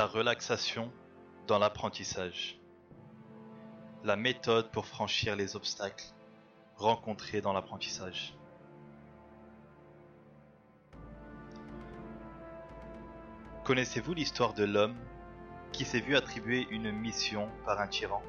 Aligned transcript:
La 0.00 0.06
relaxation 0.06 0.90
dans 1.46 1.58
l'apprentissage. 1.58 2.58
La 4.02 4.16
méthode 4.16 4.70
pour 4.70 4.86
franchir 4.86 5.36
les 5.36 5.56
obstacles 5.56 6.06
rencontrés 6.76 7.42
dans 7.42 7.52
l'apprentissage. 7.52 8.34
Connaissez-vous 13.64 14.14
l'histoire 14.14 14.54
de 14.54 14.64
l'homme 14.64 14.96
qui 15.70 15.84
s'est 15.84 16.00
vu 16.00 16.16
attribuer 16.16 16.66
une 16.70 16.90
mission 16.92 17.50
par 17.66 17.78
un 17.78 17.86
tyran? 17.86 18.22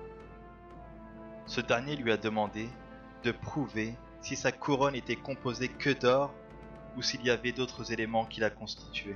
Ce 1.46 1.62
dernier 1.62 1.96
lui 1.96 2.12
a 2.12 2.18
demandé 2.18 2.68
de 3.24 3.32
prouver 3.32 3.96
si 4.20 4.36
sa 4.36 4.52
couronne 4.52 4.96
était 4.96 5.16
composée 5.16 5.70
que 5.70 5.92
d'or 5.92 6.34
ou 6.98 7.02
s'il 7.02 7.24
y 7.24 7.30
avait 7.30 7.54
d'autres 7.54 7.94
éléments 7.94 8.26
qui 8.26 8.41
la 8.41 8.49
constituaient. 8.49 9.16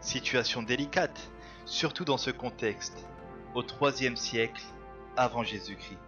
Situation 0.00 0.62
délicate, 0.62 1.30
surtout 1.64 2.04
dans 2.04 2.18
ce 2.18 2.30
contexte, 2.30 3.06
au 3.54 3.62
IIIe 3.62 4.16
siècle 4.16 4.64
avant 5.16 5.42
Jésus-Christ. 5.42 5.98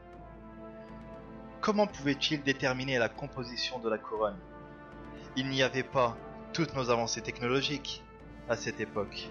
Comment 1.61 1.87
pouvait-il 1.87 2.43
déterminer 2.43 2.99
la 2.99 3.09
composition 3.09 3.79
de 3.81 3.91
la 3.91 3.99
couronne? 3.99 4.39
Il 5.37 5.49
n'y 5.49 5.63
avait 5.63 5.83
pas 5.83 6.17
toutes 6.53 6.75
nos 6.75 6.91
avancées 6.91 7.21
technologiques 7.21 8.03
à 8.49 8.57
cette 8.57 8.81
époque, 8.81 9.29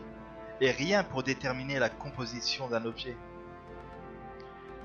et 0.61 0.71
rien 0.71 1.03
pour 1.03 1.23
déterminer 1.23 1.79
la 1.79 1.89
composition 1.89 2.67
d'un 2.67 2.85
objet. 2.85 3.17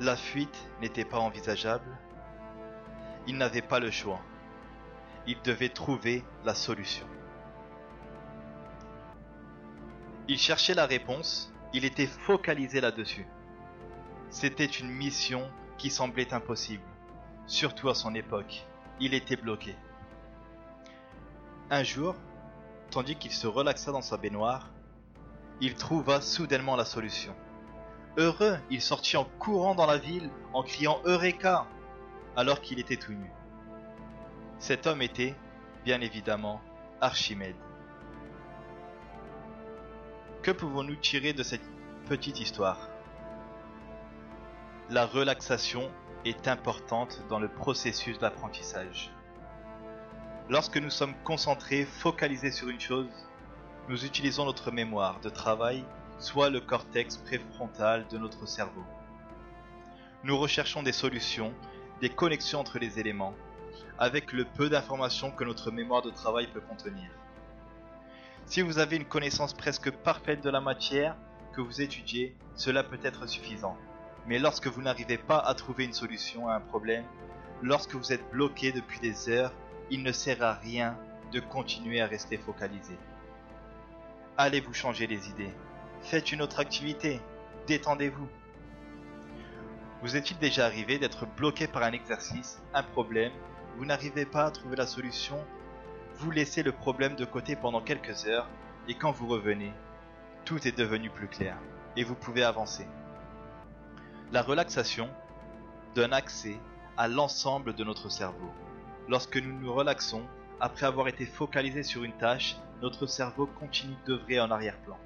La 0.00 0.16
fuite 0.16 0.68
n'était 0.80 1.04
pas 1.04 1.18
envisageable. 1.18 1.98
Il 3.26 3.36
n'avait 3.36 3.62
pas 3.62 3.80
le 3.80 3.90
choix. 3.90 4.20
Il 5.26 5.40
devait 5.42 5.68
trouver 5.68 6.24
la 6.44 6.54
solution. 6.54 7.06
Il 10.26 10.38
cherchait 10.38 10.74
la 10.74 10.86
réponse, 10.86 11.52
il 11.74 11.84
était 11.84 12.06
focalisé 12.06 12.80
là-dessus. 12.80 13.26
C'était 14.30 14.64
une 14.64 14.88
mission 14.88 15.50
qui 15.76 15.90
semblait 15.90 16.32
impossible, 16.32 16.82
surtout 17.46 17.90
à 17.90 17.94
son 17.94 18.14
époque. 18.14 18.66
Il 19.00 19.12
était 19.12 19.36
bloqué. 19.36 19.76
Un 21.70 21.82
jour, 21.82 22.14
tandis 22.90 23.16
qu'il 23.16 23.32
se 23.32 23.46
relaxa 23.46 23.92
dans 23.92 24.00
sa 24.00 24.16
baignoire, 24.16 24.70
il 25.60 25.74
trouva 25.74 26.22
soudainement 26.22 26.76
la 26.76 26.86
solution. 26.86 27.34
Heureux, 28.16 28.56
il 28.70 28.80
sortit 28.80 29.18
en 29.18 29.24
courant 29.38 29.74
dans 29.74 29.86
la 29.86 29.98
ville 29.98 30.30
en 30.54 30.62
criant 30.62 31.00
Eureka 31.04 31.66
alors 32.34 32.62
qu'il 32.62 32.80
était 32.80 32.96
tout 32.96 33.12
nu. 33.12 33.30
Cet 34.58 34.86
homme 34.86 35.02
était, 35.02 35.34
bien 35.84 36.00
évidemment, 36.00 36.62
Archimède. 37.00 37.56
Que 40.44 40.50
pouvons-nous 40.50 40.96
tirer 40.96 41.32
de 41.32 41.42
cette 41.42 41.64
petite 42.06 42.38
histoire? 42.38 42.90
La 44.90 45.06
relaxation 45.06 45.90
est 46.26 46.48
importante 46.48 47.22
dans 47.30 47.38
le 47.38 47.48
processus 47.48 48.18
d'apprentissage. 48.18 49.10
Lorsque 50.50 50.76
nous 50.76 50.90
sommes 50.90 51.14
concentrés, 51.24 51.86
focalisés 51.86 52.50
sur 52.50 52.68
une 52.68 52.78
chose, 52.78 53.08
nous 53.88 54.04
utilisons 54.04 54.44
notre 54.44 54.70
mémoire 54.70 55.18
de 55.20 55.30
travail, 55.30 55.82
soit 56.18 56.50
le 56.50 56.60
cortex 56.60 57.16
préfrontal 57.16 58.06
de 58.08 58.18
notre 58.18 58.44
cerveau. 58.46 58.84
Nous 60.24 60.36
recherchons 60.36 60.82
des 60.82 60.92
solutions, 60.92 61.54
des 62.02 62.10
connexions 62.10 62.60
entre 62.60 62.78
les 62.78 62.98
éléments, 62.98 63.34
avec 63.98 64.34
le 64.34 64.44
peu 64.44 64.68
d'informations 64.68 65.30
que 65.30 65.44
notre 65.44 65.70
mémoire 65.70 66.02
de 66.02 66.10
travail 66.10 66.48
peut 66.48 66.60
contenir. 66.60 67.08
Si 68.46 68.60
vous 68.60 68.78
avez 68.78 68.96
une 68.96 69.06
connaissance 69.06 69.54
presque 69.54 69.90
parfaite 69.90 70.42
de 70.42 70.50
la 70.50 70.60
matière 70.60 71.16
que 71.54 71.60
vous 71.60 71.80
étudiez, 71.80 72.36
cela 72.54 72.84
peut 72.84 72.98
être 73.02 73.26
suffisant. 73.26 73.76
Mais 74.26 74.38
lorsque 74.38 74.66
vous 74.66 74.82
n'arrivez 74.82 75.18
pas 75.18 75.38
à 75.38 75.54
trouver 75.54 75.84
une 75.84 75.92
solution 75.92 76.48
à 76.48 76.54
un 76.54 76.60
problème, 76.60 77.04
lorsque 77.62 77.94
vous 77.94 78.12
êtes 78.12 78.30
bloqué 78.30 78.72
depuis 78.72 79.00
des 79.00 79.28
heures, 79.28 79.52
il 79.90 80.02
ne 80.02 80.12
sert 80.12 80.42
à 80.42 80.54
rien 80.54 80.96
de 81.32 81.40
continuer 81.40 82.00
à 82.00 82.06
rester 82.06 82.36
focalisé. 82.36 82.96
Allez 84.36 84.60
vous 84.60 84.74
changer 84.74 85.06
les 85.06 85.28
idées. 85.30 85.52
Faites 86.02 86.32
une 86.32 86.42
autre 86.42 86.60
activité. 86.60 87.20
Détendez-vous. 87.66 88.28
Vous 90.02 90.16
est-il 90.16 90.38
déjà 90.38 90.66
arrivé 90.66 90.98
d'être 90.98 91.26
bloqué 91.26 91.66
par 91.66 91.82
un 91.82 91.92
exercice, 91.92 92.60
un 92.74 92.82
problème, 92.82 93.32
vous 93.78 93.86
n'arrivez 93.86 94.26
pas 94.26 94.44
à 94.44 94.50
trouver 94.50 94.76
la 94.76 94.86
solution 94.86 95.42
vous 96.16 96.30
laissez 96.30 96.62
le 96.62 96.72
problème 96.72 97.16
de 97.16 97.24
côté 97.24 97.56
pendant 97.56 97.80
quelques 97.80 98.26
heures 98.26 98.48
et 98.88 98.94
quand 98.94 99.10
vous 99.10 99.26
revenez, 99.26 99.72
tout 100.44 100.66
est 100.66 100.76
devenu 100.76 101.10
plus 101.10 101.28
clair 101.28 101.56
et 101.96 102.04
vous 102.04 102.14
pouvez 102.14 102.44
avancer. 102.44 102.86
La 104.30 104.42
relaxation 104.42 105.08
donne 105.94 106.12
accès 106.12 106.56
à 106.96 107.08
l'ensemble 107.08 107.74
de 107.74 107.84
notre 107.84 108.08
cerveau. 108.08 108.50
Lorsque 109.08 109.36
nous 109.36 109.58
nous 109.58 109.72
relaxons, 109.72 110.22
après 110.60 110.86
avoir 110.86 111.08
été 111.08 111.26
focalisé 111.26 111.82
sur 111.82 112.04
une 112.04 112.16
tâche, 112.16 112.56
notre 112.80 113.06
cerveau 113.06 113.46
continue 113.46 113.96
d'œuvrer 114.06 114.40
en 114.40 114.50
arrière-plan. 114.50 114.98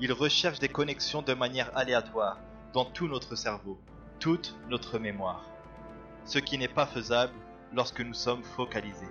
Il 0.00 0.12
recherche 0.12 0.58
des 0.58 0.68
connexions 0.68 1.22
de 1.22 1.32
manière 1.32 1.76
aléatoire 1.76 2.38
dans 2.74 2.84
tout 2.84 3.08
notre 3.08 3.36
cerveau, 3.36 3.80
toute 4.20 4.54
notre 4.68 4.98
mémoire. 4.98 5.44
Ce 6.24 6.38
qui 6.38 6.58
n'est 6.58 6.68
pas 6.68 6.86
faisable 6.86 7.32
lorsque 7.72 8.00
nous 8.00 8.14
sommes 8.14 8.44
focalisés. 8.44 9.08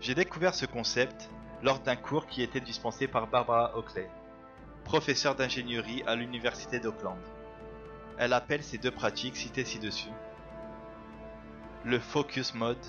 J'ai 0.00 0.14
découvert 0.14 0.54
ce 0.54 0.66
concept 0.66 1.30
lors 1.62 1.80
d'un 1.80 1.96
cours 1.96 2.26
qui 2.26 2.42
était 2.42 2.60
dispensé 2.60 3.08
par 3.08 3.26
Barbara 3.26 3.76
Oakley, 3.76 4.08
professeure 4.84 5.34
d'ingénierie 5.34 6.02
à 6.06 6.14
l'université 6.14 6.80
d'Auckland. 6.80 7.18
Elle 8.18 8.32
appelle 8.32 8.62
ces 8.62 8.78
deux 8.78 8.90
pratiques 8.90 9.36
citées 9.36 9.64
ci-dessus 9.64 10.10
le 11.86 12.00
focus 12.00 12.52
mode, 12.54 12.84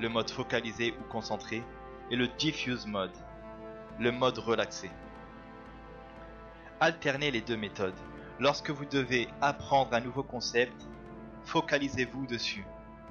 le 0.00 0.08
mode 0.08 0.30
focalisé 0.30 0.94
ou 0.98 1.04
concentré, 1.12 1.62
et 2.10 2.16
le 2.16 2.28
diffuse 2.28 2.86
mode, 2.86 3.12
le 4.00 4.10
mode 4.10 4.38
relaxé. 4.38 4.90
Alternez 6.80 7.30
les 7.30 7.42
deux 7.42 7.58
méthodes. 7.58 7.98
Lorsque 8.40 8.70
vous 8.70 8.86
devez 8.86 9.28
apprendre 9.42 9.92
un 9.92 10.00
nouveau 10.00 10.22
concept, 10.22 10.88
focalisez-vous 11.44 12.26
dessus 12.26 12.64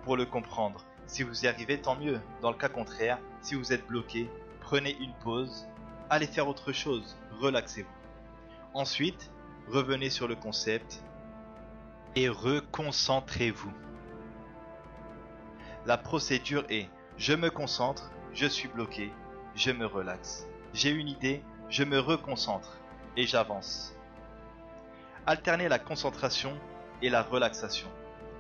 pour 0.04 0.18
le 0.18 0.26
comprendre 0.26 0.84
si 1.08 1.24
vous 1.24 1.46
y 1.46 1.48
arrivez, 1.48 1.82
tant 1.82 1.96
mieux. 1.96 2.20
Dans 2.42 2.52
le 2.52 2.58
cas 2.58 2.70
contraire, 2.70 3.20
si 3.42 3.56
vous 3.56 3.74
êtes 3.74 3.86
bloqué, 3.88 4.30
prenez 4.60 4.96
une 5.00 5.14
pause, 5.16 5.68
allez 6.10 6.28
faire 6.28 6.48
autre 6.48 6.72
chose, 6.72 7.18
relaxez-vous. 7.40 7.90
Ensuite, 8.74 9.32
revenez 9.68 10.10
sur 10.10 10.28
le 10.28 10.36
concept 10.36 11.04
et 12.16 12.30
reconcentrez-vous. 12.30 13.74
La 15.86 15.98
procédure 15.98 16.64
est 16.70 16.90
je 17.18 17.34
me 17.34 17.50
concentre, 17.50 18.12
je 18.34 18.46
suis 18.46 18.68
bloqué, 18.68 19.12
je 19.56 19.72
me 19.72 19.86
relaxe. 19.86 20.48
J'ai 20.74 20.92
une 20.92 21.10
idée, 21.10 21.44
je 21.70 21.84
me 21.84 22.00
reconcentre 22.00 22.78
et 23.18 23.26
j'avance. 23.26 23.96
Alternez 25.26 25.68
la 25.68 25.80
concentration 25.80 26.58
et 27.02 27.10
la 27.10 27.24
relaxation 27.24 27.90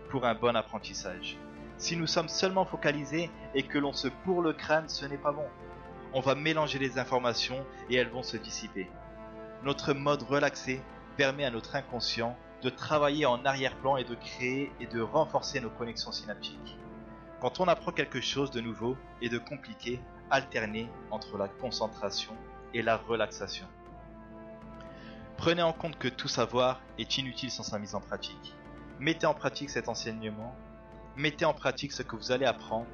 pour 0.10 0.26
un 0.26 0.36
bon 0.36 0.56
apprentissage. 0.56 1.38
Si 1.81 1.97
nous 1.97 2.06
sommes 2.06 2.30
seulement 2.30 2.64
focalisés 2.64 3.31
et 3.56 3.64
que 3.64 3.80
l'on 3.80 3.92
se 3.92 4.08
bourre 4.24 4.44
le 4.44 4.53
crâne, 4.53 4.88
ce 4.88 5.03
n'est 5.08 5.18
pas 5.18 5.31
bon. 5.31 5.47
On 6.14 6.19
va 6.19 6.36
mélanger 6.36 6.78
les 6.78 7.00
informations 7.00 7.66
et 7.90 7.96
elles 7.96 8.12
vont 8.12 8.22
se 8.22 8.38
dissiper. 8.38 8.88
Notre 9.64 9.94
mode 9.94 10.22
relaxé 10.22 10.80
permet 11.18 11.44
à 11.44 11.50
notre 11.50 11.75
inconscient 11.75 12.38
de 12.62 12.69
travailler 12.69 13.25
en 13.25 13.44
arrière-plan 13.46 13.97
et 13.97 14.03
de 14.03 14.14
créer 14.14 14.72
et 14.80 14.86
de 14.86 15.02
renforcer 15.02 15.59
nos 15.59 15.72
connexions 15.72 16.12
synaptiques. 16.12 16.78
Quand 17.40 17.59
on 17.59 17.68
apprend 17.68 17.92
quelque 17.92 18.22
chose 18.22 18.52
de 18.52 18.62
nouveau 18.62 18.96
et 19.19 19.30
de 19.30 19.39
compliqué, 19.39 20.00
alternez 20.30 20.88
entre 21.10 21.39
la 21.39 21.48
concentration 21.48 22.33
et 22.75 22.83
la 22.83 22.98
relaxation. 22.98 23.66
Prenez 25.36 25.63
en 25.63 25.74
compte 25.74 25.98
que 25.98 26.10
tout 26.10 26.28
savoir 26.28 26.80
est 27.00 27.18
inutile 27.18 27.50
sans 27.50 27.63
sa 27.63 27.80
mise 27.80 27.95
en 27.95 28.01
pratique. 28.01 28.56
Mettez 29.00 29.25
en 29.25 29.33
pratique 29.33 29.72
cet 29.72 29.89
enseignement 29.89 30.56
mettez 31.16 31.46
en 31.46 31.54
pratique 31.54 31.92
ce 31.92 32.04
que 32.04 32.16
vous 32.16 32.31
allez 32.31 32.46
apprendre 32.46 32.88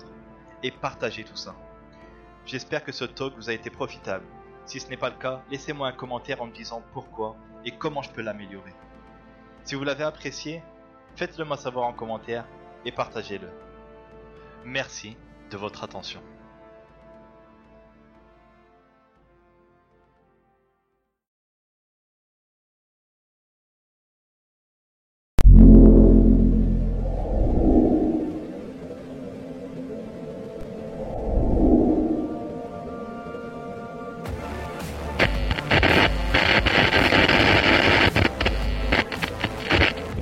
et 0.64 0.72
partagez 0.72 1.24
tout 1.24 1.36
ça. 1.36 1.56
J'espère 2.46 2.84
que 2.84 2.92
ce 2.92 3.06
talk 3.06 3.34
vous 3.36 3.50
a 3.50 3.54
été 3.54 3.70
profitable. 3.70 4.26
Si 4.66 4.80
ce 4.80 4.90
n'est 4.90 4.98
pas 4.98 5.10
le 5.10 5.18
cas, 5.18 5.42
laissez-moi 5.50 5.88
un 5.88 5.94
commentaire 5.94 6.42
en 6.42 6.48
me 6.48 6.54
disant 6.54 6.82
pourquoi 6.94 7.36
et 7.66 7.72
comment 7.72 8.02
je 8.02 8.12
peux 8.12 8.22
l'améliorer. 8.22 8.74
Si 9.64 9.76
vous 9.76 9.84
l'avez 9.84 10.04
apprécié, 10.04 10.64
faites-le 11.16 11.46
moi 11.46 11.58
savoir 11.58 11.88
en 11.88 11.94
commentaire 11.94 12.46
et 12.86 12.92
partagez-le. 12.92 13.50
Merci 14.64 15.18
de 15.52 15.58
votre 15.58 15.84
attention. 15.84 16.22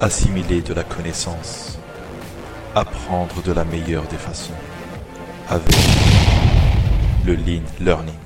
Assimiler 0.06 0.62
de 0.62 0.76
la 0.76 0.84
connaissance, 0.84 1.80
apprendre 2.76 3.42
de 3.42 3.52
la 3.52 3.66
meilleure 3.66 4.04
des 4.04 4.18
façons, 4.18 4.54
avec 5.50 5.76
le 7.26 7.34
Lean 7.34 7.64
Learning. 7.80 8.25